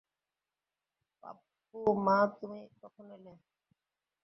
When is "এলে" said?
3.11-3.33